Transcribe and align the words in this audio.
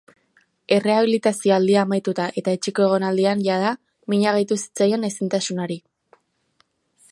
Errehabilitazio 0.77 1.53
aldia 1.57 1.83
amaituta 1.87 2.25
eta 2.43 2.55
etxeko 2.59 2.87
egonaldian, 2.87 3.45
jada, 3.49 3.75
mina 4.15 4.35
gehitu 4.39 4.61
zitzaion 4.65 5.09
ezintasunari. 5.13 5.81